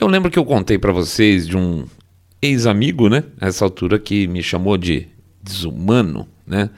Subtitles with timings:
[0.00, 1.84] Eu lembro que eu contei para vocês de um
[2.40, 3.24] ex-amigo, né?
[3.40, 5.08] Nessa altura que me chamou de
[5.42, 6.70] desumano, né?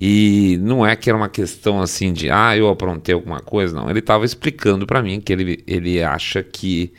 [0.00, 3.90] E não é que era uma questão assim de, ah, eu aprontei alguma coisa, não.
[3.90, 6.92] Ele estava explicando para mim que ele, ele acha que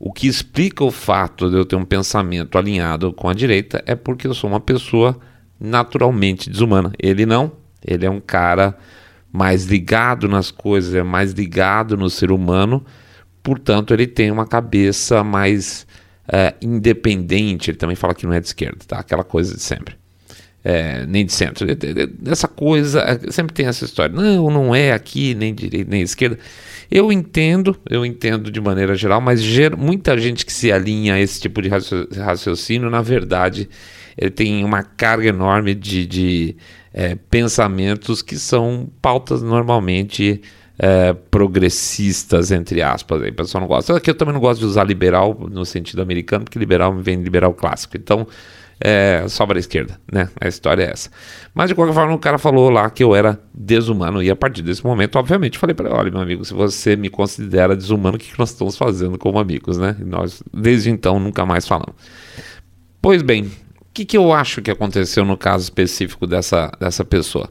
[0.00, 3.94] o que explica o fato de eu ter um pensamento alinhado com a direita é
[3.94, 5.16] porque eu sou uma pessoa
[5.60, 6.92] naturalmente desumana.
[6.98, 7.52] Ele não,
[7.86, 8.76] ele é um cara
[9.32, 12.84] mais ligado nas coisas, é mais ligado no ser humano,
[13.48, 15.86] portanto, ele tem uma cabeça mais
[16.30, 17.70] é, independente.
[17.70, 18.98] Ele também fala que não é de esquerda, tá?
[18.98, 19.96] Aquela coisa de sempre
[20.64, 21.66] é, nem de centro.
[22.26, 24.14] Essa coisa, é, sempre tem essa história.
[24.14, 26.38] Não, não é aqui, nem direita, nem esquerda.
[26.90, 29.42] Eu entendo, eu entendo de maneira geral, mas
[29.78, 31.70] muita gente que se alinha a esse tipo de
[32.18, 33.68] raciocínio, na verdade,
[34.16, 36.56] ele tem uma carga enorme de, de
[36.92, 40.42] é, pensamentos que são pautas normalmente
[40.78, 43.22] é, progressistas, entre aspas.
[43.22, 43.96] Aí, o pessoal não gosta.
[43.96, 47.52] Aqui eu também não gosto de usar liberal no sentido americano, porque liberal vem liberal
[47.52, 47.96] clássico.
[47.96, 48.26] Então,
[48.80, 50.28] é, sobra a esquerda, né?
[50.40, 51.10] A história é essa.
[51.52, 54.22] Mas de qualquer forma, o cara falou lá que eu era desumano.
[54.22, 57.10] E a partir desse momento, obviamente, falei para ele: olha, meu amigo, se você me
[57.10, 59.96] considera desumano, o que, que nós estamos fazendo como amigos, né?
[60.00, 61.96] E nós, desde então, nunca mais falamos.
[63.02, 67.50] Pois bem, o que, que eu acho que aconteceu no caso específico dessa, dessa pessoa?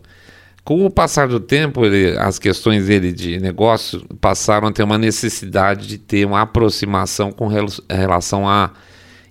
[0.68, 4.98] Com o passar do tempo, ele, as questões dele de negócio passaram a ter uma
[4.98, 8.72] necessidade de ter uma aproximação com relação a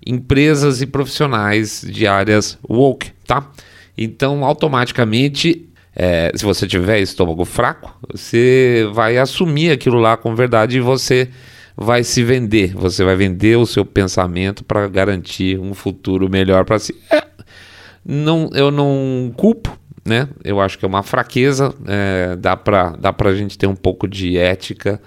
[0.06, 3.50] empresas e profissionais de áreas woke, tá?
[3.98, 10.78] Então, automaticamente, é, se você tiver estômago fraco, você vai assumir aquilo lá com verdade
[10.78, 11.28] e você
[11.76, 12.72] vai se vender.
[12.74, 16.94] Você vai vender o seu pensamento para garantir um futuro melhor para si.
[17.10, 17.22] É,
[18.02, 20.28] não, eu não culpo, né?
[20.44, 21.74] Eu acho que é uma fraqueza.
[21.86, 25.00] É, dá para dá a gente ter um pouco de ética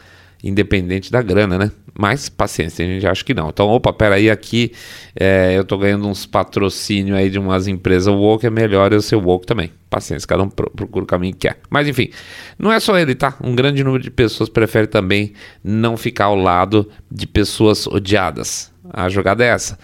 [0.44, 1.72] independente da grana, né?
[1.98, 3.50] Mas paciência, a gente acha que não.
[3.50, 4.72] Então, opa, peraí, aqui
[5.14, 9.18] é, eu tô ganhando uns patrocínio aí de umas empresas woke, é melhor eu ser
[9.18, 9.72] woke também.
[9.90, 11.60] Paciência, cada um procura o caminho que quer.
[11.70, 12.10] Mas enfim,
[12.58, 13.36] não é só ele, tá?
[13.44, 18.72] Um grande número de pessoas prefere também não ficar ao lado de pessoas odiadas.
[18.92, 19.78] A jogada é essa.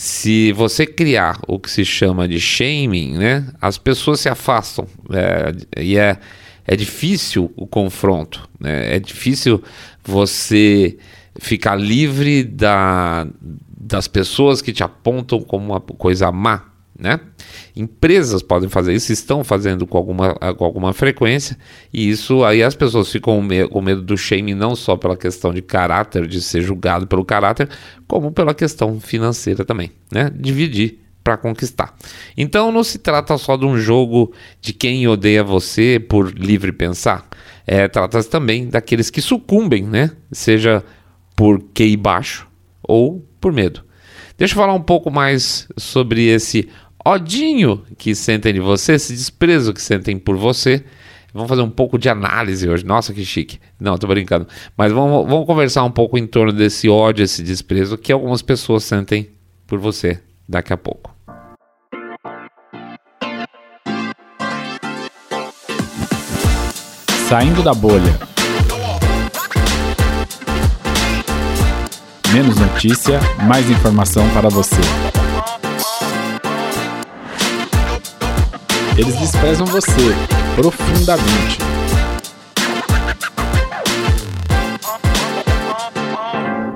[0.00, 3.48] Se você criar o que se chama de shaming, né?
[3.60, 4.86] As pessoas se afastam.
[5.10, 6.18] É, e é
[6.68, 8.94] é difícil o confronto, né?
[8.94, 9.62] é difícil
[10.04, 10.98] você
[11.40, 16.67] ficar livre da, das pessoas que te apontam como uma coisa má.
[16.98, 17.20] Né?
[17.76, 21.56] Empresas podem fazer isso, estão fazendo com alguma, com alguma frequência,
[21.92, 25.62] e isso aí as pessoas ficam com medo, do shame não só pela questão de
[25.62, 27.68] caráter, de ser julgado pelo caráter,
[28.08, 29.92] como pela questão financeira também.
[30.10, 30.28] Né?
[30.34, 31.94] Dividir para conquistar.
[32.36, 37.28] Então não se trata só de um jogo de quem odeia você por livre pensar.
[37.66, 40.10] É, trata-se também daqueles que sucumbem, né?
[40.32, 40.82] Seja
[41.36, 42.48] por QI baixo
[42.82, 43.84] ou por medo.
[44.38, 46.68] Deixa eu falar um pouco mais sobre esse
[47.04, 50.84] odinho que sentem de você, esse desprezo que sentem por você.
[51.32, 52.84] Vamos fazer um pouco de análise hoje.
[52.84, 53.58] Nossa, que chique.
[53.78, 54.46] Não, tô brincando.
[54.76, 58.84] Mas vamos, vamos conversar um pouco em torno desse ódio, esse desprezo que algumas pessoas
[58.84, 59.28] sentem
[59.66, 61.14] por você daqui a pouco.
[67.28, 68.18] Saindo da bolha.
[72.32, 74.80] Menos notícia, mais informação para você.
[78.98, 79.90] Eles desprezam você
[80.56, 81.58] profundamente.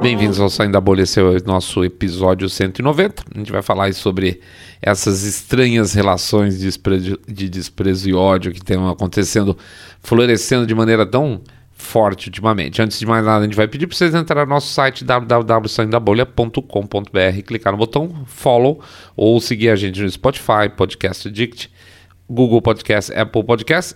[0.01, 3.25] Bem-vindos ao Saindo da Bolha, esse é o nosso episódio 190.
[3.35, 4.41] A gente vai falar sobre
[4.81, 9.59] essas estranhas relações de desprezo, de desprezo e ódio que estão acontecendo,
[10.01, 11.41] florescendo de maneira tão
[11.73, 12.81] forte ultimamente.
[12.81, 17.43] Antes de mais nada, a gente vai pedir para vocês entrarem no nosso site www.saindabolha.com.br,
[17.45, 18.81] clicar no botão follow
[19.17, 21.69] ou seguir a gente no Spotify, Podcast Addict,
[22.33, 23.95] Google Podcast, Apple Podcast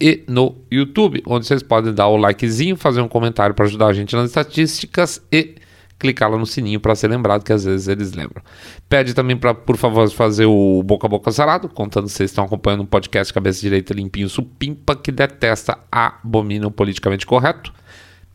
[0.00, 3.92] e no YouTube, onde vocês podem dar o likezinho, fazer um comentário para ajudar a
[3.92, 5.54] gente nas estatísticas e
[5.98, 8.42] clicar lá no sininho para ser lembrado, que às vezes eles lembram.
[8.88, 12.44] Pede também para, por favor, fazer o boca a boca sarado, contando se vocês estão
[12.44, 17.72] acompanhando um podcast Cabeça Direita Limpinho Supimpa, que detesta, abomina o politicamente correto.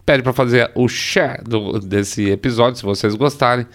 [0.06, 3.68] Pede para fazer o share do, desse episódio, se vocês gostarem.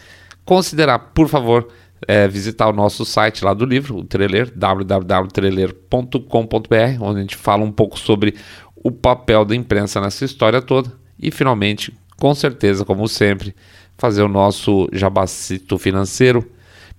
[0.44, 1.68] Considerar, por favor,
[2.06, 7.64] é, visitar o nosso site lá do livro, o Treler, www.treler.com.br, onde a gente fala
[7.64, 8.34] um pouco sobre
[8.76, 10.92] o papel da imprensa nessa história toda.
[11.18, 13.54] E finalmente, com certeza, como sempre,
[13.96, 16.44] fazer o nosso jabacito financeiro,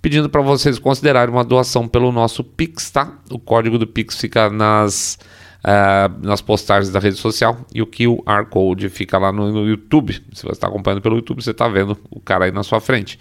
[0.00, 3.18] pedindo para vocês considerarem uma doação pelo nosso Pix, tá?
[3.30, 5.18] O código do Pix fica nas
[5.64, 10.14] uh, nas postagens da rede social e o QR Code fica lá no, no YouTube.
[10.32, 13.18] Se você está acompanhando pelo YouTube, você está vendo o cara aí na sua frente.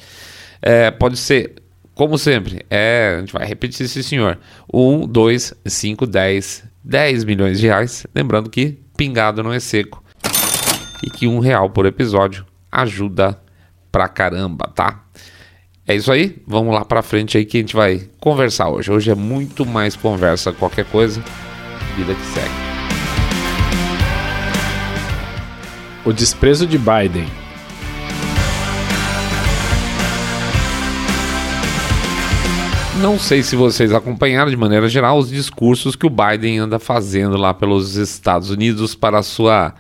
[0.61, 1.55] É, pode ser,
[1.95, 4.39] como sempre, é, a gente vai repetir esse senhor:
[4.73, 8.07] 1, 2, 5, 10, 10 milhões de reais.
[8.15, 10.03] Lembrando que pingado não é seco
[11.03, 13.39] e que um real por episódio ajuda
[13.91, 15.03] pra caramba, tá?
[15.85, 18.89] É isso aí, vamos lá pra frente aí que a gente vai conversar hoje.
[18.89, 21.21] Hoje é muito mais conversa, qualquer coisa,
[21.95, 22.63] vida que segue.
[26.05, 27.42] O desprezo de Biden.
[33.01, 37.35] Não sei se vocês acompanharam de maneira geral os discursos que o Biden anda fazendo
[37.37, 39.73] lá pelos Estados Unidos para a sua,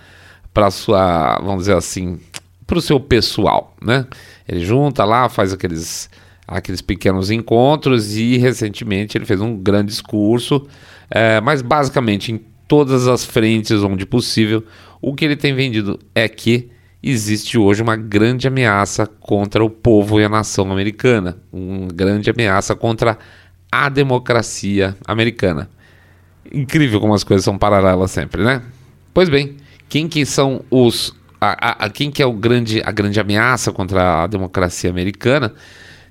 [0.53, 2.19] para a sua, vamos dizer assim,
[2.65, 4.07] para o seu pessoal, né?
[4.47, 6.09] Ele junta lá, faz aqueles,
[6.47, 10.67] aqueles pequenos encontros e recentemente ele fez um grande discurso,
[11.09, 14.63] é, mas basicamente em todas as frentes onde possível,
[14.99, 16.72] o que ele tem vendido é que
[17.03, 22.75] existe hoje uma grande ameaça contra o povo e a nação americana, uma grande ameaça
[22.75, 23.17] contra
[23.69, 25.69] a democracia americana.
[26.51, 28.61] Incrível como as coisas são paralelas sempre, né?
[29.13, 29.57] Pois bem,
[29.89, 34.23] quem que são os a, a, quem que é o grande, a grande ameaça contra
[34.23, 35.53] a democracia americana,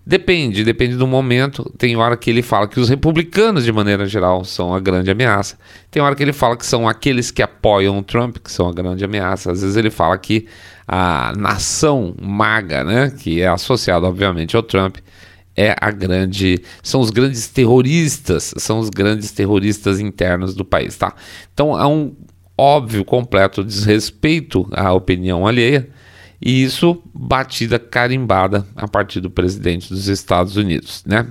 [0.07, 1.73] depende, depende do momento.
[1.79, 5.57] Tem hora que ele fala que os republicanos, de maneira geral, são a grande ameaça.
[5.91, 8.73] Tem hora que ele fala que são aqueles que apoiam o Trump, que são a
[8.73, 9.53] grande ameaça.
[9.53, 10.47] Às vezes ele fala que
[10.87, 14.97] a nação maga, né, que é associada, obviamente, ao Trump,
[15.57, 16.63] é a grande.
[16.83, 21.15] São os grandes terroristas, são os grandes terroristas internos do país, tá?
[21.53, 22.15] Então é um
[22.57, 25.89] óbvio, completo desrespeito à opinião alheia,
[26.43, 31.29] e isso batida carimbada a partir do presidente dos Estados Unidos, né?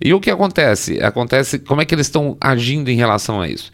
[0.00, 0.98] E o que acontece?
[1.02, 3.70] Acontece como é que eles estão agindo em relação a isso?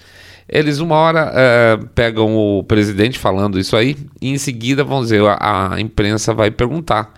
[0.48, 5.22] Eles uma hora uh, pegam o presidente falando isso aí e em seguida vão dizer
[5.24, 7.12] a, a imprensa vai perguntar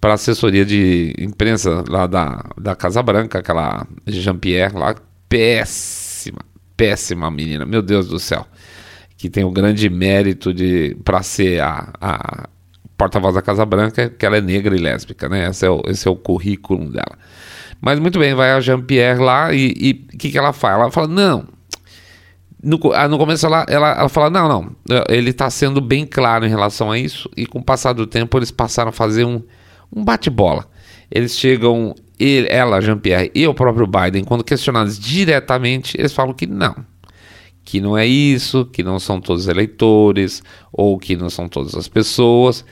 [0.00, 4.94] para a assessoria de imprensa lá da, da Casa Branca, aquela Jean-Pierre lá,
[5.28, 6.40] péssima,
[6.76, 8.46] péssima menina, meu Deus do céu
[9.24, 12.48] que tem o grande mérito de para ser a, a
[12.96, 15.48] porta-voz da Casa Branca, que ela é negra e lésbica, né?
[15.48, 17.18] Esse é o, esse é o currículo dela.
[17.80, 20.84] Mas muito bem, vai a Jean-Pierre lá e o que, que ela fala?
[20.84, 21.44] Ela fala, não.
[22.62, 26.46] No, ah, no começo ela, ela, ela fala, não, não, ele está sendo bem claro
[26.46, 29.42] em relação a isso, e com o passar do tempo eles passaram a fazer um,
[29.94, 30.66] um bate-bola.
[31.10, 36.46] Eles chegam, ele, ela, Jean-Pierre e o próprio Biden, quando questionados diretamente, eles falam que
[36.46, 36.74] não
[37.64, 41.88] que não é isso, que não são todos eleitores, ou que não são todas as
[41.88, 42.64] pessoas.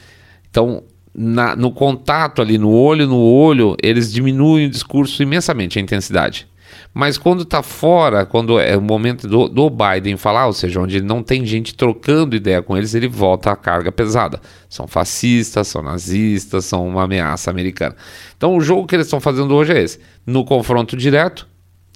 [0.50, 0.82] Então,
[1.14, 6.46] na, no contato ali, no olho no olho, eles diminuem o discurso imensamente, a intensidade.
[6.94, 11.00] Mas quando está fora, quando é o momento do, do, Biden falar, ou seja, onde
[11.00, 14.40] não tem gente trocando ideia com eles, ele volta à carga pesada.
[14.68, 17.96] São fascistas, são nazistas, são uma ameaça americana.
[18.36, 19.98] Então o jogo que eles estão fazendo hoje é esse.
[20.26, 21.46] No confronto direto,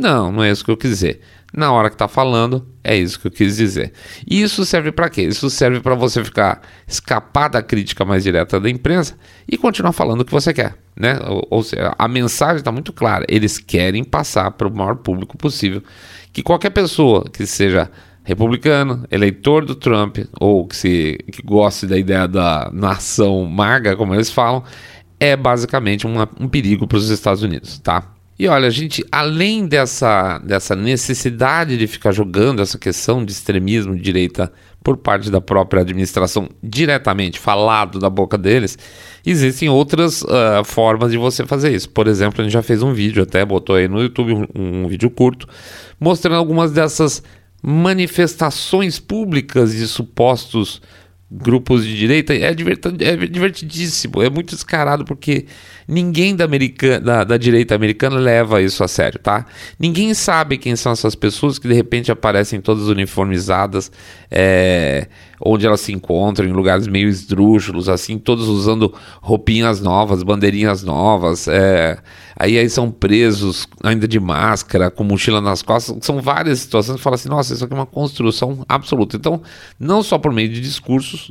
[0.00, 1.20] não, não é isso que eu quis dizer
[1.56, 3.94] na hora que está falando, é isso que eu quis dizer.
[4.28, 5.22] E isso serve para quê?
[5.22, 9.16] Isso serve para você ficar escapar da crítica mais direta da imprensa
[9.50, 11.18] e continuar falando o que você quer, né?
[11.26, 13.24] Ou, ou seja, a mensagem está muito clara.
[13.26, 15.82] Eles querem passar para o maior público possível
[16.30, 17.90] que qualquer pessoa que seja
[18.22, 24.14] republicano, eleitor do Trump ou que, se, que goste da ideia da nação maga, como
[24.14, 24.62] eles falam,
[25.18, 28.15] é basicamente uma, um perigo para os Estados Unidos, tá?
[28.38, 34.02] E olha, gente, além dessa, dessa necessidade de ficar jogando essa questão de extremismo de
[34.02, 34.52] direita
[34.84, 38.78] por parte da própria administração diretamente, falado da boca deles,
[39.24, 41.88] existem outras uh, formas de você fazer isso.
[41.88, 44.86] Por exemplo, a gente já fez um vídeo, até botou aí no YouTube um, um
[44.86, 45.48] vídeo curto,
[45.98, 47.22] mostrando algumas dessas
[47.62, 50.82] manifestações públicas de supostos
[51.30, 55.46] grupos de direita é, é divertidíssimo, é muito descarado porque
[55.86, 59.44] ninguém da, americana, da, da, direita americana leva isso a sério, tá?
[59.78, 63.90] Ninguém sabe quem são essas pessoas que de repente aparecem todas uniformizadas,
[64.30, 65.08] é,
[65.40, 71.48] onde elas se encontram, em lugares meio esdrúxulos, assim, todos usando roupinhas novas, bandeirinhas novas,
[71.48, 71.98] é,
[72.36, 77.02] aí, aí são presos ainda de máscara, com mochila nas costas, são várias situações que
[77.02, 79.16] fala assim, nossa, isso aqui é uma construção absoluta.
[79.16, 79.42] Então,
[79.80, 81.28] não só por meio de discursos,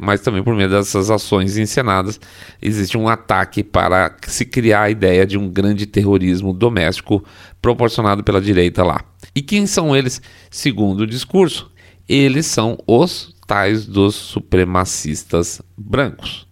[0.00, 2.18] mas também por meio dessas ações encenadas,
[2.60, 7.22] existe um ataque para se criar a ideia de um grande terrorismo doméstico
[7.60, 9.04] proporcionado pela direita lá.
[9.34, 11.70] E quem são eles, segundo o discurso?
[12.08, 16.46] Eles são os tais dos supremacistas brancos.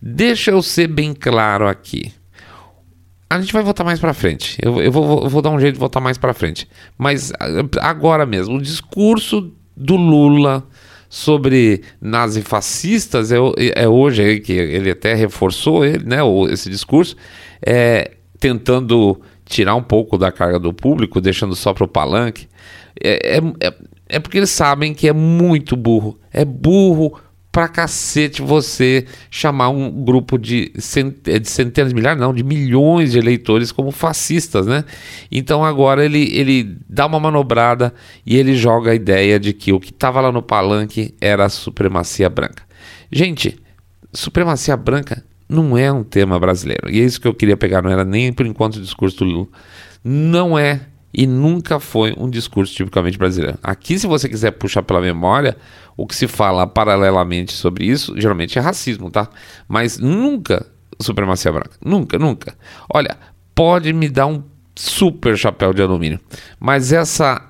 [0.00, 2.12] Deixa eu ser bem claro aqui.
[3.30, 4.56] A gente vai votar mais para frente.
[4.62, 6.68] Eu, eu, vou, eu vou dar um jeito de votar mais para frente.
[6.96, 7.32] Mas
[7.80, 10.66] agora mesmo, o discurso do Lula
[11.08, 13.36] sobre nazifascistas é,
[13.74, 16.18] é hoje que ele até reforçou ele, né,
[16.50, 17.16] esse discurso,
[17.64, 22.46] é, tentando tirar um pouco da carga do público, deixando só para o palanque.
[23.02, 23.74] É, é, é,
[24.08, 26.18] é porque eles sabem que é muito burro.
[26.32, 27.18] É burro
[27.58, 30.72] pra cacete você chamar um grupo de,
[31.26, 34.84] é, de centenas milhares, não, de milhões de eleitores como fascistas, né?
[35.28, 37.92] Então agora ele, ele dá uma manobrada
[38.24, 41.48] e ele joga a ideia de que o que estava lá no palanque era a
[41.48, 42.62] supremacia branca.
[43.10, 43.60] Gente,
[44.12, 46.88] supremacia branca não é um tema brasileiro.
[46.88, 49.24] E é isso que eu queria pegar, não era nem por enquanto o discurso do
[49.24, 49.48] Lula.
[50.04, 53.58] Não é e nunca foi um discurso tipicamente brasileiro.
[53.62, 55.56] Aqui, se você quiser puxar pela memória,
[55.96, 59.28] o que se fala paralelamente sobre isso, geralmente é racismo, tá?
[59.66, 60.66] Mas nunca
[61.00, 61.72] supremacia branca.
[61.84, 62.54] Nunca, nunca.
[62.92, 63.16] Olha,
[63.54, 64.42] pode me dar um
[64.74, 66.20] super chapéu de alumínio,
[66.60, 67.44] mas essa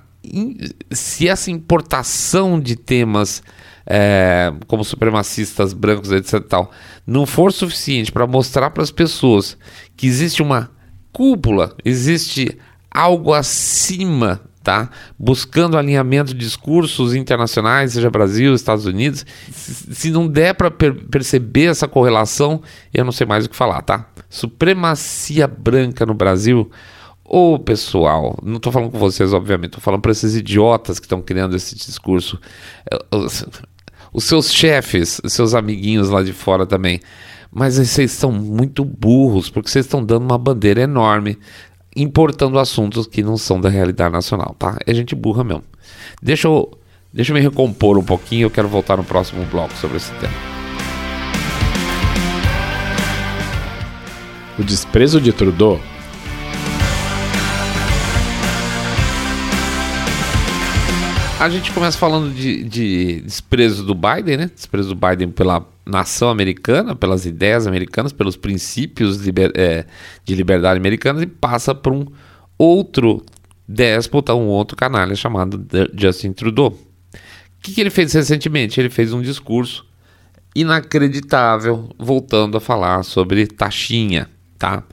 [0.91, 3.41] se essa importação de temas
[3.85, 6.41] é, como supremacistas brancos, etc.
[6.41, 6.71] Tal,
[7.07, 9.57] não for suficiente para mostrar para as pessoas
[9.95, 10.69] que existe uma
[11.11, 12.57] cúpula, existe
[12.91, 14.89] algo acima, tá?
[15.17, 19.25] Buscando alinhamento de discursos internacionais, seja Brasil, Estados Unidos.
[19.51, 22.61] Se não der para per perceber essa correlação,
[22.93, 24.07] eu não sei mais o que falar, tá?
[24.29, 26.69] Supremacia branca no Brasil.
[27.23, 31.05] Ô oh, pessoal, não estou falando com vocês, obviamente, estou falando para esses idiotas que
[31.05, 32.39] estão criando esse discurso.
[33.11, 33.45] Os,
[34.11, 36.99] os seus chefes, os seus amiguinhos lá de fora também.
[37.51, 41.37] Mas vocês são muito burros, porque vocês estão dando uma bandeira enorme
[41.95, 44.77] importando assuntos que não são da realidade nacional, tá?
[44.85, 45.63] É gente burra mesmo.
[46.21, 46.71] Deixa eu,
[47.13, 50.33] deixa eu me recompor um pouquinho, eu quero voltar no próximo bloco sobre esse tema.
[54.57, 55.79] O desprezo de Trudeau
[61.39, 64.51] A gente começa falando de, de, desprezo do Biden, né?
[64.53, 69.85] Desprezo do Biden pela nação americana, pelas ideias americanas, pelos princípios liber, é,
[70.25, 72.05] de liberdade americanos e passa por um
[72.57, 73.25] outro
[73.65, 76.71] déspota, um outro canalha chamado Justin Trudeau.
[76.71, 76.77] O
[77.61, 78.77] que, que ele fez recentemente?
[78.77, 79.85] Ele fez um discurso
[80.53, 84.83] inacreditável, voltando a falar sobre taxinha, tá?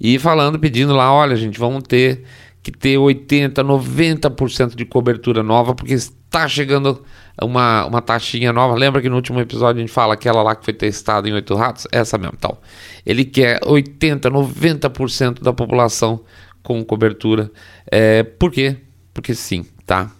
[0.00, 2.24] E falando, pedindo lá, olha, gente, vamos ter
[2.64, 7.04] que ter 80, 90% de cobertura nova, porque está chegando
[7.40, 8.74] uma, uma taxinha nova.
[8.74, 11.54] Lembra que no último episódio a gente fala aquela lá que foi testada em oito
[11.54, 11.86] ratos?
[11.92, 12.56] Essa mesmo, então.
[13.04, 16.20] Ele quer 80, 90% da população
[16.62, 17.52] com cobertura.
[17.92, 18.78] É, por quê?
[19.12, 20.10] Porque sim, tá?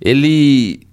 [0.00, 0.88] Ele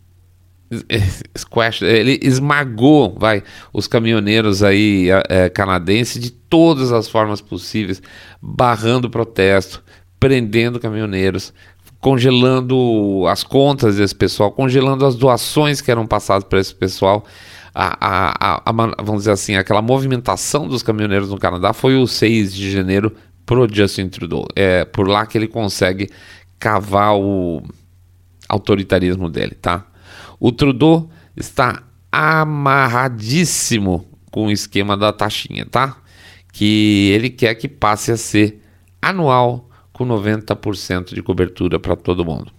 [1.82, 8.02] ele esmagou, vai, os caminhoneiros aí é, canadenses de todas as formas possíveis,
[8.42, 9.82] barrando protesto,
[10.20, 11.54] prendendo caminhoneiros,
[12.00, 17.26] congelando as contas desse pessoal, congelando as doações que eram passadas para esse pessoal.
[17.74, 22.54] A, a, a, vamos dizer assim, aquela movimentação dos caminhoneiros no Canadá foi o 6
[22.54, 24.48] de janeiro pro Justin Trudeau.
[24.56, 26.10] É por lá que ele consegue
[26.60, 27.62] cavar o
[28.50, 29.86] autoritarismo dele, tá?
[30.40, 35.98] O Trudeau está amarradíssimo com o esquema da taxinha, tá?
[36.52, 38.62] Que ele quer que passe a ser
[39.02, 39.67] anual
[39.98, 42.52] com 90% de cobertura para todo mundo.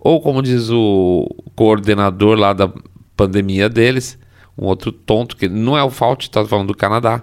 [0.00, 2.72] Ou como diz o coordenador lá da
[3.16, 4.18] pandemia deles,
[4.56, 7.22] um outro tonto que não é o Fauci, está falando do Canadá.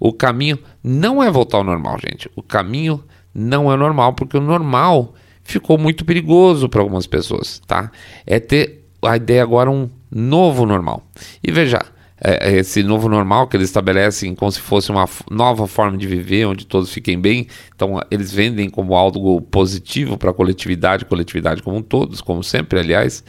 [0.00, 2.30] O caminho não é voltar ao normal, gente.
[2.36, 3.02] O caminho
[3.34, 7.90] não é normal porque o normal ficou muito perigoso para algumas pessoas, tá?
[8.26, 11.02] É ter a ideia agora um novo normal.
[11.42, 11.80] E veja,
[12.20, 16.06] é, é, esse novo normal que eles estabelecem como se fosse uma nova forma de
[16.06, 17.46] viver, onde todos fiquem bem.
[17.74, 23.24] Então, eles vendem como algo positivo para a coletividade, coletividade como todos, como sempre, aliás.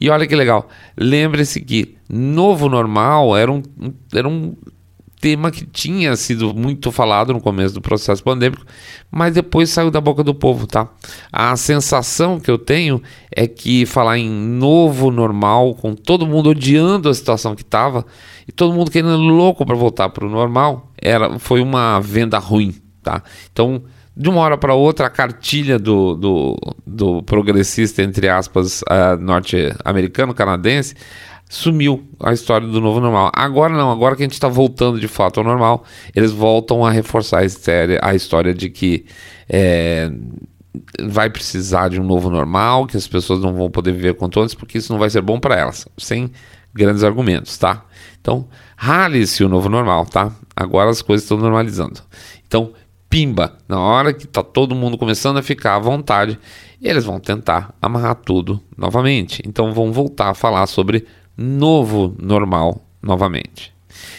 [0.00, 3.62] E olha que legal, lembre-se que novo normal era um,
[4.14, 4.54] era um
[5.20, 8.64] tema que tinha sido muito falado no começo do processo pandêmico,
[9.10, 10.88] mas depois saiu da boca do povo, tá?
[11.32, 13.02] A sensação que eu tenho
[13.34, 18.04] é que falar em novo normal, com todo mundo odiando a situação que estava
[18.46, 22.74] e todo mundo querendo louco para voltar para o normal, era foi uma venda ruim,
[23.02, 23.22] tá?
[23.52, 23.82] Então,
[24.16, 30.34] de uma hora para outra, a cartilha do, do, do progressista, entre aspas, uh, norte-americano,
[30.34, 30.96] canadense,
[31.48, 33.30] sumiu a história do novo normal.
[33.34, 36.90] Agora não, agora que a gente está voltando de fato ao normal, eles voltam a
[36.90, 39.06] reforçar a história, a história de que
[39.48, 40.10] é,
[41.02, 44.54] vai precisar de um novo normal, que as pessoas não vão poder viver quanto antes,
[44.54, 46.30] porque isso não vai ser bom para elas, sem
[46.74, 47.84] grandes argumentos, tá?
[48.20, 50.30] Então, rale-se o novo normal, tá?
[50.54, 52.00] Agora as coisas estão normalizando.
[52.46, 52.72] Então,
[53.08, 56.38] pimba, na hora que está todo mundo começando a ficar à vontade,
[56.80, 59.42] eles vão tentar amarrar tudo novamente.
[59.46, 61.06] Então vão voltar a falar sobre
[61.38, 63.72] novo normal novamente.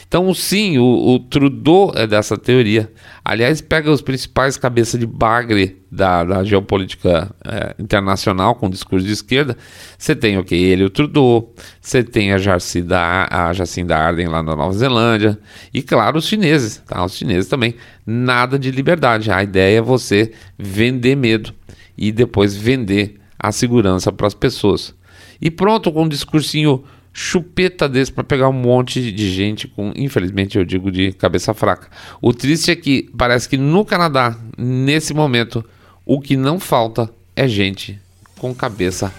[0.08, 2.92] Então, sim, o, o, Trudeau é dessa teoria.
[3.24, 9.14] Aliás, pega os principais cabeças de bagre da, da geopolítica é, internacional com discurso de
[9.14, 9.56] esquerda.
[9.98, 10.66] Você tem o okay, que?
[10.66, 11.54] Ele, o Trudeau.
[11.80, 15.38] Você tem a Jacinda, a Jacinda Arden lá na Nova Zelândia.
[15.72, 16.82] E, claro, os chineses.
[16.88, 17.06] Tá?
[17.06, 17.76] Os chineses também.
[18.04, 19.32] Nada de liberdade.
[19.32, 21.54] A ideia é você vender medo
[21.96, 24.96] e depois vender a segurança para as pessoas.
[25.40, 30.58] E pronto, com um discursinho chupeta desse para pegar um monte de gente com, infelizmente
[30.58, 31.90] eu digo, de cabeça fraca.
[32.22, 35.64] O triste é que parece que no Canadá, nesse momento,
[36.06, 38.00] o que não falta é gente
[38.38, 39.14] com cabeça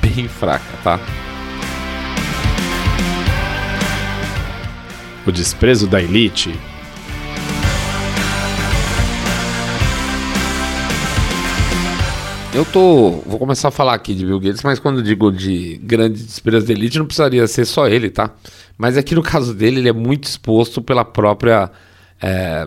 [0.00, 1.00] bem fraca, tá?
[5.26, 6.54] O desprezo da elite
[12.54, 13.10] Eu tô.
[13.26, 16.72] Vou começar a falar aqui de Bill Gates, mas quando digo de grande despesa de
[16.72, 18.34] elite, não precisaria ser só ele, tá?
[18.76, 21.70] Mas aqui no caso dele, ele é muito exposto pela própria
[22.20, 22.66] é,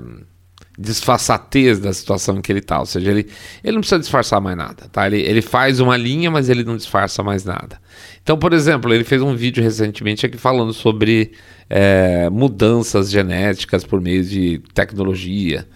[0.77, 2.79] disfarçatez da situação em que ele tá.
[2.79, 3.27] Ou seja, ele,
[3.63, 5.07] ele não precisa disfarçar mais nada, tá?
[5.07, 7.79] Ele, ele faz uma linha, mas ele não disfarça mais nada.
[8.21, 11.31] Então, por exemplo, ele fez um vídeo recentemente aqui falando sobre
[11.67, 15.67] é, mudanças genéticas por meio de tecnologia.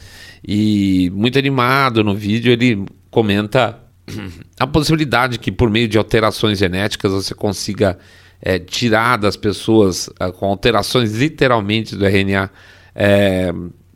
[0.47, 3.84] E muito animado no vídeo, ele comenta
[4.59, 7.97] a possibilidade que por meio de alterações genéticas você consiga
[8.41, 12.49] é, tirar das pessoas é, com alterações literalmente do RNA
[12.93, 13.53] é,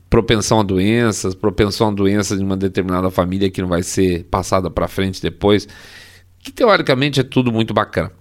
[0.09, 4.69] propensão a doenças, propensão a doenças de uma determinada família que não vai ser passada
[4.69, 5.67] para frente depois,
[6.39, 8.11] que teoricamente é tudo muito bacana.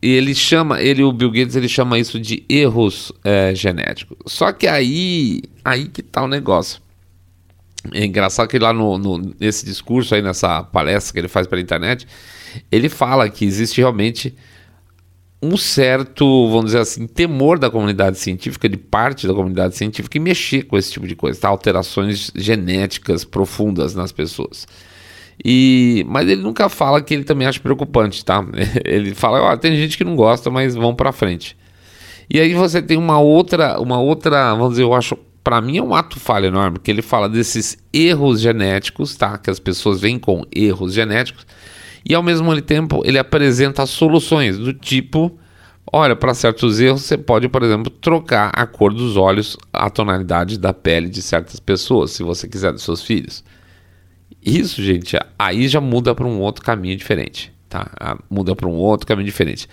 [0.00, 4.16] E ele chama, ele o Bill Gates ele chama isso de erros é, genéticos.
[4.26, 6.83] Só que aí, aí que tá o negócio.
[7.92, 11.60] É engraçado que lá no, no, nesse discurso aí, nessa palestra que ele faz pela
[11.60, 12.06] internet,
[12.70, 14.34] ele fala que existe realmente
[15.42, 20.20] um certo, vamos dizer assim, temor da comunidade científica, de parte da comunidade científica, em
[20.20, 21.48] mexer com esse tipo de coisa, tá?
[21.48, 24.66] alterações genéticas profundas nas pessoas.
[25.44, 28.44] E, mas ele nunca fala que ele também acha preocupante, tá?
[28.86, 31.56] Ele fala, ó, oh, tem gente que não gosta, mas vão para frente.
[32.30, 35.82] E aí você tem uma outra, uma outra, vamos dizer, eu acho para mim é
[35.82, 39.36] um ato falho enorme, porque ele fala desses erros genéticos, tá?
[39.36, 41.46] Que as pessoas vêm com erros genéticos,
[42.02, 45.38] e ao mesmo tempo ele apresenta soluções do tipo:
[45.92, 50.58] olha, para certos erros você pode, por exemplo, trocar a cor dos olhos, a tonalidade
[50.58, 53.44] da pele de certas pessoas, se você quiser, dos seus filhos.
[54.42, 57.90] Isso, gente, aí já muda para um outro caminho diferente, tá?
[58.00, 59.68] Ah, muda para um outro caminho diferente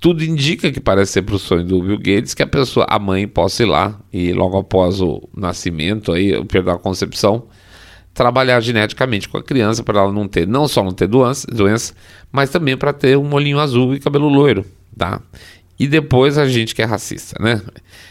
[0.00, 2.98] tudo indica que parece ser para o sonho do Bill Gates que a pessoa, a
[2.98, 7.46] mãe possa ir lá e logo após o nascimento aí, o perdão, a concepção,
[8.14, 11.94] trabalhar geneticamente com a criança para ela não ter, não só não ter doença, doença
[12.30, 14.64] mas também para ter um olhinho azul e cabelo loiro,
[14.96, 15.20] tá?
[15.78, 17.62] E depois a gente que é racista, né?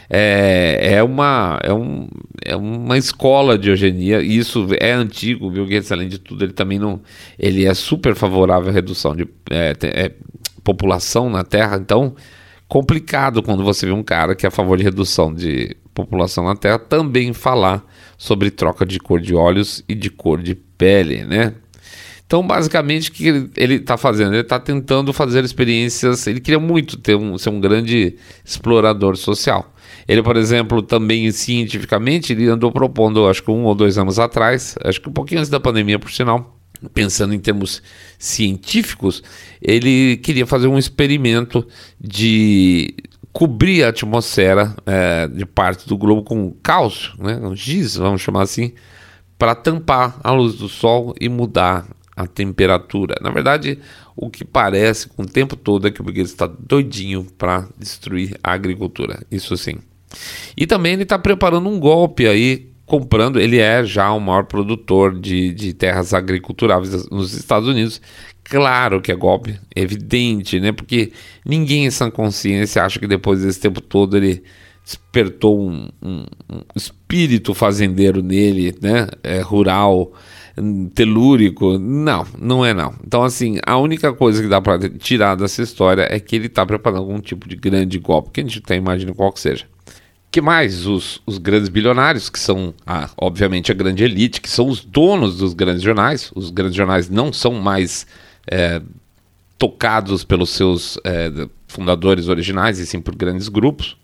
[0.08, 2.08] É, é, uma, é, um,
[2.42, 6.44] é uma escola de eugenia, e isso é antigo, o Bill Gates, além de tudo,
[6.44, 6.98] ele também não.
[7.38, 9.28] Ele é super favorável à redução de.
[9.50, 10.12] É, é,
[10.68, 12.14] população na Terra, então
[12.68, 16.54] complicado quando você vê um cara que é a favor de redução de população na
[16.54, 17.82] Terra também falar
[18.18, 21.54] sobre troca de cor de olhos e de cor de pele, né?
[22.26, 24.34] Então, basicamente, o que ele está fazendo?
[24.34, 26.26] Ele está tentando fazer experiências.
[26.26, 29.72] Ele queria muito ter um, ser um grande explorador social.
[30.06, 34.76] Ele, por exemplo, também cientificamente, ele andou propondo, acho que um ou dois anos atrás,
[34.84, 36.57] acho que um pouquinho antes da pandemia, por sinal,
[36.92, 37.82] pensando em termos
[38.18, 39.22] científicos,
[39.60, 41.66] ele queria fazer um experimento
[42.00, 42.94] de
[43.32, 48.42] cobrir a atmosfera é, de parte do globo com cálcio, né, um giz, vamos chamar
[48.42, 48.72] assim,
[49.38, 51.86] para tampar a luz do sol e mudar
[52.16, 53.14] a temperatura.
[53.20, 53.78] Na verdade,
[54.16, 58.36] o que parece com o tempo todo é que o Bill está doidinho para destruir
[58.42, 59.76] a agricultura, isso sim.
[60.56, 65.18] E também ele está preparando um golpe aí comprando, ele é já o maior produtor
[65.18, 68.00] de, de terras agriculturáveis nos Estados Unidos.
[68.42, 70.72] Claro que é golpe, evidente, né?
[70.72, 71.12] Porque
[71.44, 74.42] ninguém em sã consciência acha que depois desse tempo todo ele
[74.82, 79.06] despertou um, um, um espírito fazendeiro nele, né?
[79.22, 80.12] É, rural,
[80.94, 81.78] telúrico.
[81.78, 82.94] Não, não é não.
[83.06, 86.64] Então, assim, a única coisa que dá para tirar dessa história é que ele está
[86.64, 89.66] preparando algum tipo de grande golpe, que a gente até imagina qual que seja
[90.30, 90.86] que mais?
[90.86, 92.74] Os, os grandes bilionários, que são,
[93.16, 96.30] obviamente, a grande elite, que são os donos dos grandes jornais.
[96.34, 98.06] Os grandes jornais não são mais
[98.46, 98.82] é,
[99.56, 101.30] tocados pelos seus é,
[101.66, 103.96] fundadores originais, e sim por grandes grupos.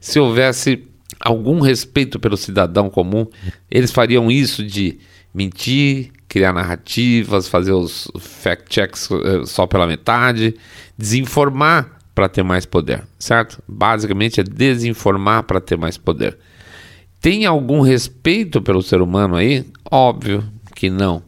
[0.00, 0.84] Se houvesse
[1.20, 3.26] algum respeito pelo cidadão comum,
[3.70, 4.98] eles fariam isso de
[5.34, 10.54] mentir, criar narrativas, fazer os fact-checks uh, só pela metade,
[10.96, 13.62] desinformar para ter mais poder, certo?
[13.68, 16.38] Basicamente é desinformar para ter mais poder.
[17.20, 19.66] Tem algum respeito pelo ser humano aí?
[19.90, 20.42] Óbvio
[20.74, 21.22] que não.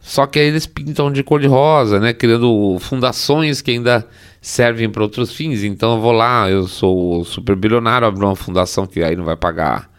[0.00, 2.14] Só que aí eles pintam de cor de rosa, né?
[2.14, 4.08] Criando fundações que ainda
[4.40, 5.62] servem para outros fins.
[5.62, 9.36] Então eu vou lá, eu sou super bilionário, abro uma fundação que aí não vai
[9.36, 9.90] pagar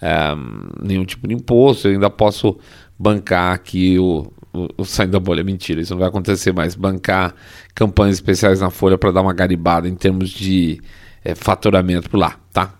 [0.00, 0.34] é,
[0.82, 2.58] nenhum tipo de imposto, eu ainda posso
[2.98, 5.42] bancar aqui o, o, saindo da bolha.
[5.42, 6.74] Mentira, isso não vai acontecer mais.
[6.74, 7.34] Bancar
[7.74, 10.80] campanhas especiais na Folha para dar uma garibada em termos de
[11.24, 12.74] é, faturamento por lá, tá?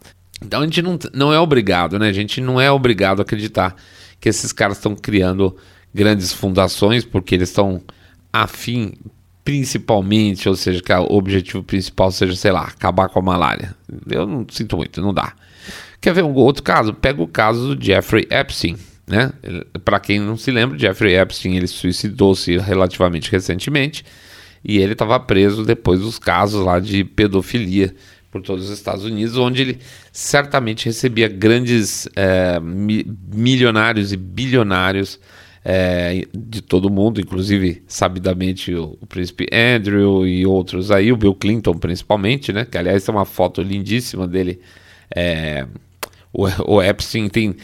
[0.44, 2.08] Então a gente não, não é obrigado, né?
[2.08, 3.76] A gente não é obrigado a acreditar
[4.20, 5.56] que esses caras estão criando
[5.94, 7.82] grandes fundações porque eles estão
[8.32, 8.92] afim
[9.44, 13.74] principalmente, ou seja, que o objetivo principal seja, sei lá, acabar com a malária.
[14.08, 15.32] Eu não sinto muito, não dá.
[16.00, 16.94] Quer ver um outro caso?
[16.94, 19.32] Pega o caso do Jeffrey Epstein, né?
[19.84, 24.04] Para quem não se lembra, Jeffrey Epstein ele suicidou-se relativamente recentemente
[24.64, 27.94] e ele estava preso depois dos casos lá de pedofilia
[28.30, 29.78] por todos os Estados Unidos, onde ele
[30.10, 35.20] certamente recebia grandes é, milionários e bilionários
[35.64, 41.34] é, de todo mundo, inclusive sabidamente o, o, príncipe Andrew e outros aí, o Bill
[41.34, 42.64] Clinton principalmente, né?
[42.64, 44.60] Que aliás tem uma foto lindíssima dele.
[45.14, 45.66] É,
[46.32, 47.54] o, o Epstein tem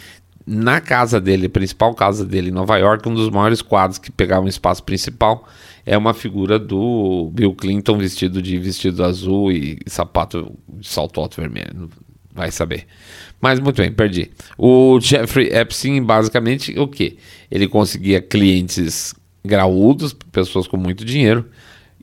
[0.50, 4.46] na casa dele, principal casa dele em Nova York, um dos maiores quadros que pegavam
[4.46, 5.46] o espaço principal
[5.84, 11.20] é uma figura do Bill Clinton vestido de vestido azul e, e sapato de salto
[11.20, 11.90] alto vermelho.
[12.34, 12.86] Vai saber.
[13.40, 14.30] Mas muito bem, perdi.
[14.56, 17.18] O Jeffrey Epstein, basicamente, o que?
[17.50, 21.46] Ele conseguia clientes graúdos, pessoas com muito dinheiro,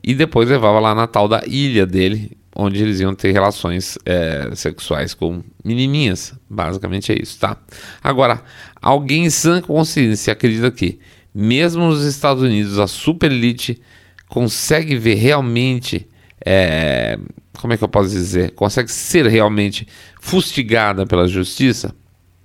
[0.02, 4.50] e depois levava lá na tal da ilha dele, onde eles iam ter relações é,
[4.54, 6.34] sexuais com menininhas.
[6.48, 7.56] Basicamente é isso, tá?
[8.02, 8.42] Agora,
[8.80, 10.98] alguém em sã consciência acredita que,
[11.34, 13.80] mesmo nos Estados Unidos, a super elite
[14.28, 16.08] consegue ver realmente.
[16.44, 17.18] É,
[17.58, 18.52] como é que eu posso dizer?
[18.52, 19.86] Consegue ser realmente
[20.20, 21.94] fustigada pela justiça?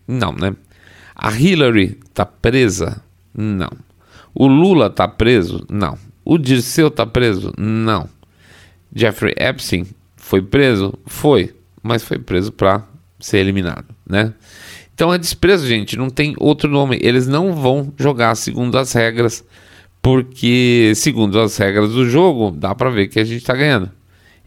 [0.08, 0.54] Não, né?
[1.16, 3.02] A Hillary tá presa?
[3.34, 3.70] Não.
[4.34, 5.66] O Lula tá preso?
[5.70, 5.98] Não.
[6.26, 7.54] O Dirceu tá preso?
[7.58, 8.10] Não.
[8.94, 9.86] Jeffrey Epstein
[10.32, 10.94] foi preso?
[11.06, 12.88] Foi, mas foi preso para
[13.20, 14.34] ser eliminado, né?
[14.96, 16.98] Então é desprezo, gente, não tem outro nome.
[17.02, 19.44] Eles não vão jogar segundo as regras,
[20.02, 23.92] porque segundo as regras do jogo, dá para ver que a gente está ganhando.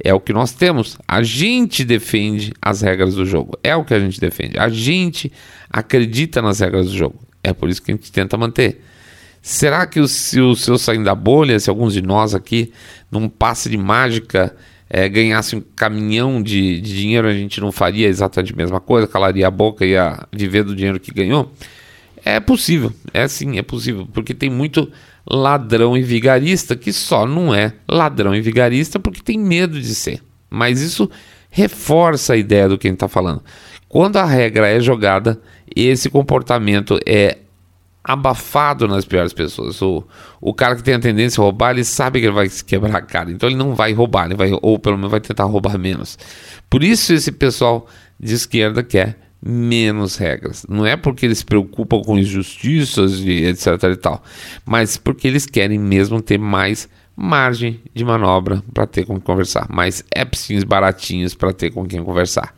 [0.02, 0.96] É o que nós temos.
[1.06, 3.58] A gente defende as regras do jogo.
[3.62, 4.58] É o que a gente defende.
[4.58, 5.30] A gente
[5.68, 7.20] acredita nas regras do jogo.
[7.42, 8.82] É por isso que a gente tenta manter.
[9.42, 12.72] Será que se o seu saindo da bolha, se alguns de nós aqui,
[13.10, 14.56] num passe de mágica,
[14.96, 19.08] é, ganhasse um caminhão de, de, dinheiro, a gente não faria exatamente a mesma coisa,
[19.08, 21.50] calaria a boca e ia viver do dinheiro que ganhou?
[22.24, 24.88] É possível, é sim, é possível, porque tem muito
[25.28, 30.22] ladrão e vigarista que só não é ladrão e vigarista porque tem medo de ser.
[30.48, 31.10] Mas isso
[31.50, 33.42] reforça a ideia do que a gente está falando.
[33.88, 35.40] Quando a regra é jogada,
[35.74, 37.38] esse comportamento é
[38.04, 39.80] abafado nas piores pessoas.
[39.80, 40.04] O,
[40.40, 42.96] o cara que tem a tendência a roubar, ele sabe que ele vai se quebrar
[42.96, 45.78] a cara, então ele não vai roubar, ele vai, ou pelo menos vai tentar roubar
[45.78, 46.18] menos.
[46.68, 47.88] Por isso esse pessoal
[48.20, 50.64] de esquerda quer menos regras.
[50.68, 54.22] Não é porque eles se preocupam com injustiças e etc e tal,
[54.66, 59.66] mas porque eles querem mesmo ter mais margem de manobra para ter com quem conversar,
[59.70, 62.54] mais appsinhos baratinhos para ter com quem conversar.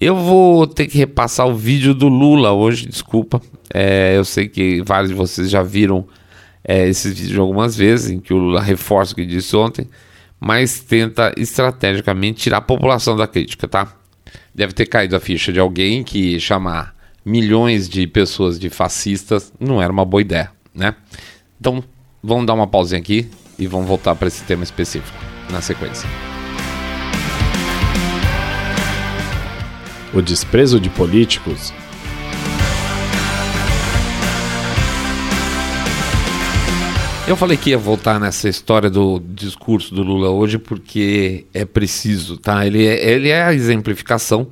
[0.00, 3.40] Eu vou ter que repassar o vídeo do Lula hoje, desculpa.
[3.72, 6.06] É, eu sei que vários de vocês já viram
[6.64, 9.86] é, esses vídeos algumas vezes, em que o Lula reforça o que disse ontem,
[10.40, 13.98] mas tenta estrategicamente tirar a população da crítica, tá?
[14.58, 19.80] deve ter caído a ficha de alguém que chamar milhões de pessoas de fascistas não
[19.80, 20.96] era uma boa ideia, né?
[21.60, 21.82] Então,
[22.22, 25.16] vamos dar uma pausinha aqui e vamos voltar para esse tema específico
[25.50, 26.08] na sequência.
[30.18, 31.72] O desprezo de políticos
[37.28, 42.36] Eu falei que ia voltar nessa história do discurso do Lula hoje porque é preciso,
[42.36, 42.66] tá?
[42.66, 44.48] Ele é, ele é a exemplificação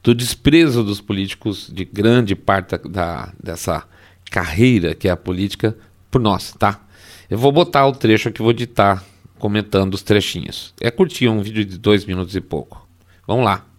[0.00, 3.82] do desprezo dos políticos de grande parte da, dessa
[4.30, 5.76] carreira que é a política
[6.08, 6.86] por nós, tá?
[7.28, 9.02] Eu vou botar o trecho aqui, vou editar
[9.40, 10.72] comentando os trechinhos.
[10.80, 12.86] É curtinho, um vídeo de dois minutos e pouco.
[13.26, 13.69] Vamos lá.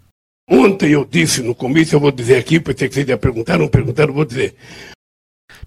[0.54, 3.70] Ontem eu disse no começo, eu vou dizer aqui, porque que você ia perguntar, não
[3.70, 4.54] perguntaram, vou dizer.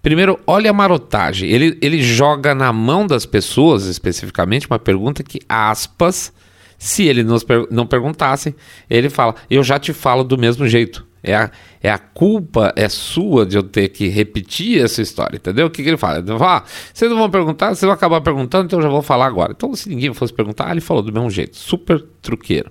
[0.03, 1.49] Primeiro, olha a marotagem.
[1.49, 6.31] Ele, ele joga na mão das pessoas, especificamente, uma pergunta que, aspas,
[6.77, 8.55] se ele nos per não perguntasse,
[8.90, 11.07] ele fala: Eu já te falo do mesmo jeito.
[11.23, 11.51] É a,
[11.83, 15.68] é a culpa é sua de eu ter que repetir essa história, entendeu?
[15.68, 16.18] O que, que ele fala?
[16.18, 19.01] Ele fala ah, vocês não vão perguntar, vocês vão acabar perguntando, então eu já vou
[19.01, 19.55] falar agora.
[19.57, 21.57] Então, se ninguém fosse perguntar, ele falou do mesmo jeito.
[21.57, 22.70] Super truqueiro.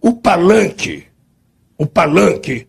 [0.00, 1.04] O palanque,
[1.76, 2.66] o palanque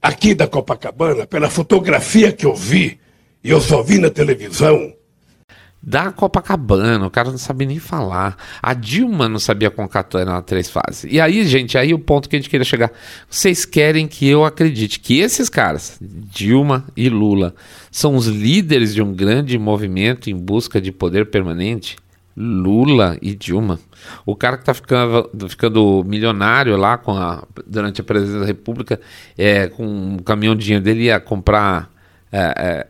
[0.00, 2.98] aqui da Copacabana, pela fotografia que eu vi,
[3.42, 4.92] e eu só vi na televisão,
[5.80, 8.36] da Copacabana, o cara não sabia nem falar.
[8.60, 11.10] A Dilma não sabia concatenar três fases.
[11.10, 12.90] E aí, gente, aí o ponto que a gente queria chegar.
[13.30, 17.54] Vocês querem que eu acredite que esses caras, Dilma e Lula,
[17.90, 21.96] são os líderes de um grande movimento em busca de poder permanente?
[22.38, 23.80] Lula e Dilma.
[24.24, 29.00] O cara que está ficando, ficando milionário lá a, durante a presidência da República,
[29.36, 31.90] é, com um caminhão de dinheiro dele ia comprar.
[32.30, 32.86] É, é,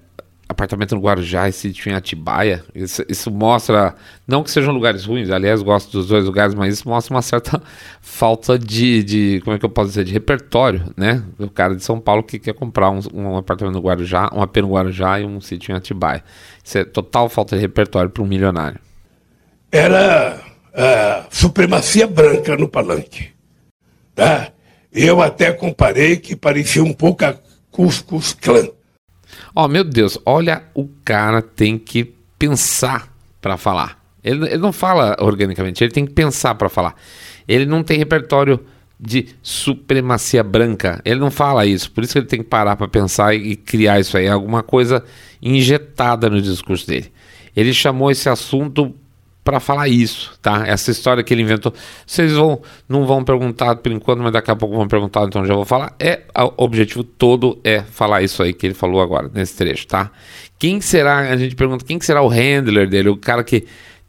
[0.48, 2.64] apartamento no Guarujá e sítio em Atibaia.
[2.74, 3.94] Isso, isso, mostra,
[4.26, 7.62] não que sejam lugares ruins, aliás, gosto dos dois lugares, mas isso mostra uma certa
[8.00, 11.22] falta de, de como é que eu posso dizer, de repertório, né?
[11.38, 14.56] O cara de São Paulo que quer comprar um, um apartamento no Guarujá, um AP
[14.56, 16.24] no Guarujá e um sítio em Atibaia.
[16.64, 18.80] Isso é total falta de repertório para um milionário.
[19.70, 20.40] Era
[20.74, 23.30] a supremacia branca no palanque,
[24.14, 24.52] tá?
[24.92, 27.34] Eu até comparei que parecia um pouco a
[27.70, 28.68] Cuscus Clã
[29.54, 33.98] Ó, oh, meu Deus, olha, o cara tem que pensar para falar.
[34.22, 36.94] Ele, ele, não fala organicamente, ele tem que pensar para falar.
[37.46, 38.60] Ele não tem repertório
[39.00, 41.00] de supremacia branca.
[41.04, 43.56] Ele não fala isso, por isso que ele tem que parar para pensar e, e
[43.56, 45.04] criar isso aí, alguma coisa
[45.40, 47.12] injetada no discurso dele.
[47.56, 48.94] Ele chamou esse assunto
[49.48, 50.64] para falar isso, tá?
[50.66, 51.72] Essa história que ele inventou.
[52.06, 55.54] Vocês vão não vão perguntar por enquanto, mas daqui a pouco vão perguntar, então já
[55.54, 55.94] vou falar.
[55.98, 60.10] É o objetivo todo é falar isso aí que ele falou agora nesse trecho, tá?
[60.58, 61.20] Quem será?
[61.30, 63.64] A gente pergunta quem será o handler dele, o cara que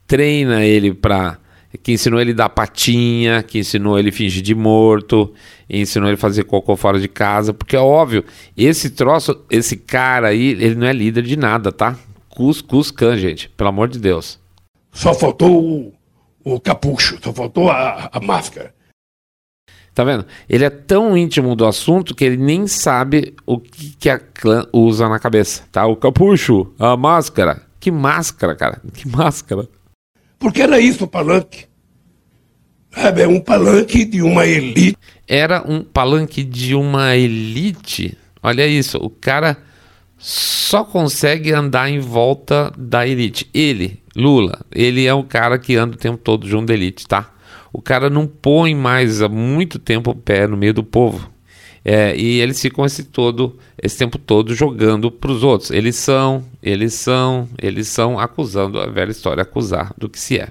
[0.06, 1.38] treina ele para
[1.82, 5.32] que ensinou ele dar patinha, que ensinou ele fingir de morto,
[5.70, 10.48] ensinou ele fazer cocô fora de casa, porque é óbvio, esse troço, esse cara aí,
[10.48, 11.96] ele não é líder de nada, tá?
[12.28, 14.38] Cus can, gente, pelo amor de Deus.
[14.92, 15.92] Só faltou o,
[16.44, 18.74] o capucho, só faltou a, a máscara.
[19.94, 20.24] Tá vendo?
[20.48, 24.66] Ele é tão íntimo do assunto que ele nem sabe o que, que a clã
[24.72, 25.86] usa na cabeça, tá?
[25.86, 27.62] O capucho, a máscara.
[27.78, 28.80] Que máscara, cara?
[28.94, 29.68] Que máscara?
[30.38, 31.66] Porque era isso o palanque.
[32.92, 34.96] É um palanque de uma elite.
[35.26, 38.16] Era um palanque de uma elite.
[38.42, 39.56] Olha isso, o cara
[40.20, 43.48] só consegue andar em volta da elite.
[43.54, 47.32] Ele, Lula, ele é um cara que anda o tempo todo junto da elite, tá?
[47.72, 51.30] O cara não põe mais há muito tempo o pé no meio do povo.
[51.82, 55.70] É, e eles ficam esse todo, esse tempo todo jogando para os outros.
[55.70, 60.50] Eles são, eles são, eles são, acusando a velha história, acusar do que se é.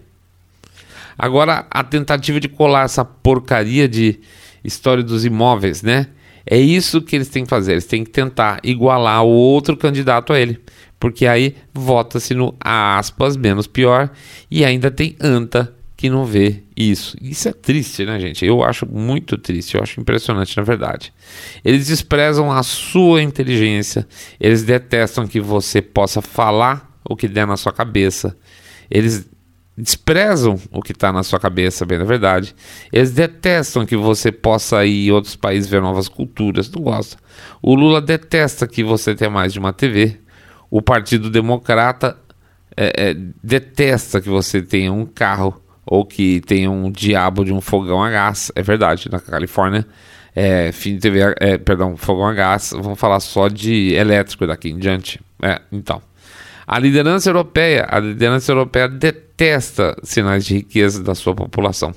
[1.15, 4.19] Agora, a tentativa de colar essa porcaria de
[4.63, 6.07] história dos imóveis, né?
[6.45, 7.73] É isso que eles têm que fazer.
[7.73, 10.59] Eles têm que tentar igualar o outro candidato a ele.
[10.99, 14.09] Porque aí vota-se no aspas menos pior
[14.51, 17.17] e ainda tem anta que não vê isso.
[17.21, 18.45] Isso é triste, né, gente?
[18.45, 21.13] Eu acho muito triste, eu acho impressionante, na verdade.
[21.63, 24.07] Eles desprezam a sua inteligência,
[24.39, 28.37] eles detestam que você possa falar o que der na sua cabeça.
[28.89, 29.29] Eles
[29.79, 32.53] desprezam o que está na sua cabeça, bem na verdade.
[32.91, 37.17] Eles detestam que você possa ir em outros países ver novas culturas, não gosta.
[37.61, 40.17] O Lula detesta que você tenha mais de uma TV.
[40.69, 42.17] O Partido Democrata
[42.75, 43.13] é, é,
[43.43, 48.09] detesta que você tenha um carro ou que tenha um diabo de um fogão a
[48.09, 48.51] gás.
[48.55, 49.87] É verdade, na Califórnia,
[50.35, 54.69] é, fim de TV, é, perdão, fogão a gás, vamos falar só de elétrico daqui
[54.69, 55.19] em diante.
[55.41, 56.08] É, então.
[56.71, 61.95] A liderança europeia, a liderança europeia detesta sinais de riqueza da sua população.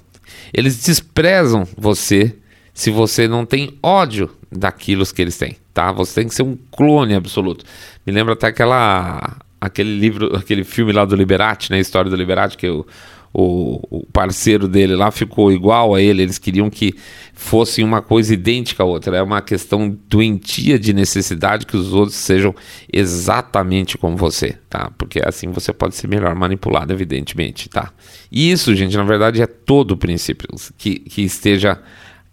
[0.50, 2.34] Eles desprezam você
[2.72, 5.92] se você não tem ódio daquilo que eles têm, tá?
[5.92, 7.66] Você tem que ser um clone absoluto.
[8.06, 11.78] Me lembra até aquela aquele livro, aquele filme lá do Liberati, né?
[11.78, 12.86] História do Liberati que o,
[13.32, 16.94] o, o, parceiro dele lá ficou igual a ele, eles queriam que
[17.32, 19.16] fosse uma coisa idêntica à outra.
[19.16, 22.54] É uma questão doentia de necessidade que os outros sejam
[22.92, 24.90] exatamente como você, tá?
[24.98, 27.90] Porque assim você pode ser melhor manipulado, evidentemente, tá?
[28.30, 31.80] E isso, gente, na verdade é todo o princípio que, que esteja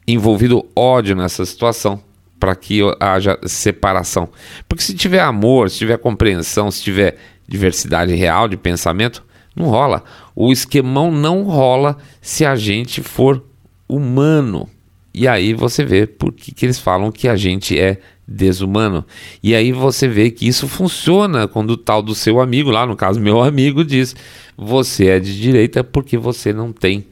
[0.06, 2.04] envolvido ódio nessa situação
[2.40, 4.30] para que haja separação.
[4.68, 9.24] Porque se tiver amor, se tiver compreensão, se tiver diversidade real de pensamento,
[9.60, 10.04] não rola.
[10.36, 13.44] O esquemão não rola se a gente for
[13.88, 14.70] humano.
[15.14, 19.04] E aí você vê por que, que eles falam que a gente é desumano.
[19.44, 22.96] E aí você vê que isso funciona quando o tal do seu amigo, lá no
[22.96, 24.16] caso meu amigo, diz:
[24.56, 27.06] você é de direita porque você não tem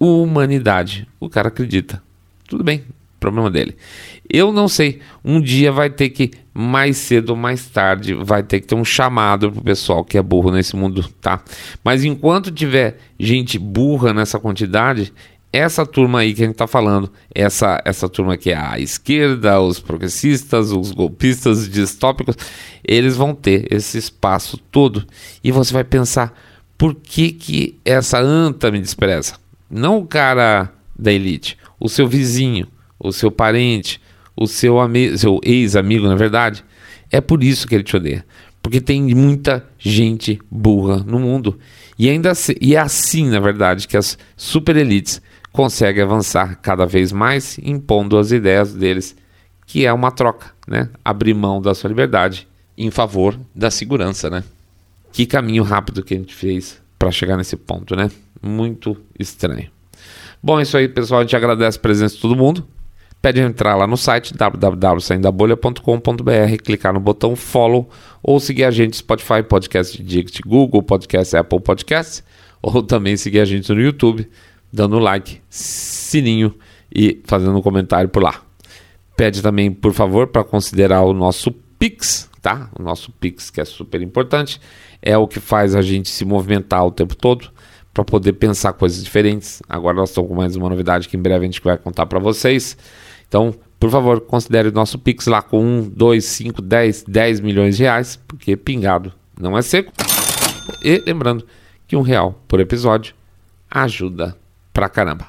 [0.00, 1.06] humanidade.
[1.20, 2.02] O cara acredita.
[2.48, 2.82] Tudo bem,
[3.22, 3.74] problema dele.
[4.28, 8.60] Eu não sei, um dia vai ter que, mais cedo ou mais tarde, vai ter
[8.60, 11.42] que ter um chamado pro pessoal que é burro nesse mundo, tá?
[11.82, 15.12] Mas enquanto tiver gente burra nessa quantidade,
[15.52, 19.60] essa turma aí que a gente está falando, essa, essa turma que é a esquerda,
[19.60, 22.36] os progressistas, os golpistas os distópicos,
[22.82, 25.06] eles vão ter esse espaço todo
[25.44, 26.32] e você vai pensar
[26.78, 29.34] por que, que essa anta me despreza?
[29.70, 32.66] Não o cara da elite, o seu vizinho,
[33.02, 34.00] o seu parente,
[34.36, 34.76] o seu,
[35.16, 36.64] seu ex-amigo, na verdade.
[37.10, 38.24] É por isso que ele te odeia.
[38.62, 41.58] Porque tem muita gente burra no mundo.
[41.98, 45.20] E ainda e é assim, na verdade, que as super elites
[45.52, 49.16] consegue avançar cada vez mais, impondo as ideias deles,
[49.66, 50.88] que é uma troca, né?
[51.04, 54.44] Abrir mão da sua liberdade em favor da segurança, né?
[55.12, 58.10] Que caminho rápido que a gente fez para chegar nesse ponto, né?
[58.40, 59.70] Muito estranho.
[60.42, 61.20] Bom, é isso aí, pessoal.
[61.20, 62.66] A gente agradece a presença de todo mundo.
[63.22, 67.88] Pede entrar lá no site www.saindabolha.com.br, clicar no botão follow
[68.20, 72.24] ou seguir a gente Spotify, Podcast Dict, Google Podcast, Apple Podcasts
[72.60, 74.28] ou também seguir a gente no YouTube
[74.72, 76.54] dando like, sininho
[76.92, 78.42] e fazendo um comentário por lá.
[79.16, 82.70] Pede também, por favor, para considerar o nosso Pix, tá?
[82.78, 84.60] O nosso Pix, que é super importante,
[85.00, 87.50] é o que faz a gente se movimentar o tempo todo
[87.92, 89.62] para poder pensar coisas diferentes.
[89.68, 92.18] Agora nós estamos com mais uma novidade que em breve a gente vai contar para
[92.18, 92.76] vocês.
[93.32, 97.78] Então, por favor, considere o nosso Pix lá com 1, 2, 5, 10, 10 milhões
[97.78, 99.90] de reais, porque pingado não é seco.
[100.84, 101.46] E lembrando
[101.88, 103.14] que um real por episódio
[103.70, 104.36] ajuda
[104.70, 105.28] pra caramba.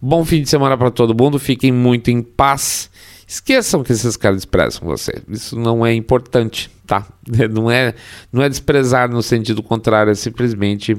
[0.00, 2.90] Bom fim de semana para todo mundo, fiquem muito em paz.
[3.26, 5.22] Esqueçam que esses caras desprezam você.
[5.28, 7.06] Isso não é importante, tá?
[7.52, 7.94] Não é,
[8.32, 10.96] não é desprezar no sentido contrário, é simplesmente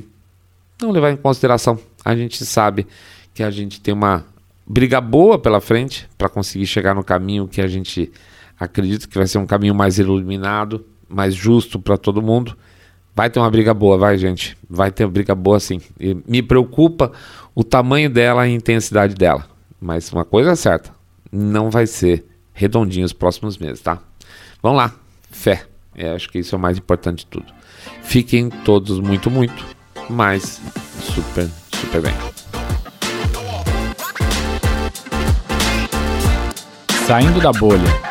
[0.79, 1.79] não levar em consideração.
[2.05, 2.85] A gente sabe
[3.33, 4.23] que a gente tem uma
[4.69, 8.11] briga boa pela frente para conseguir chegar no caminho que a gente
[8.59, 12.55] acredita que vai ser um caminho mais iluminado, mais justo para todo mundo.
[13.15, 14.55] Vai ter uma briga boa, vai, gente.
[14.69, 15.81] Vai ter uma briga boa sim.
[15.99, 17.11] E me preocupa
[17.55, 19.45] o tamanho dela e a intensidade dela.
[19.81, 20.91] Mas uma coisa é certa:
[21.31, 23.99] não vai ser redondinho os próximos meses, tá?
[24.61, 24.93] Vamos lá,
[25.31, 25.65] fé.
[25.95, 27.45] É, acho que isso é o mais importante de tudo.
[28.03, 29.65] Fiquem todos muito, muito,
[30.09, 30.61] mas
[31.01, 32.48] super, super bem.
[37.09, 38.08] Saindo da bolha.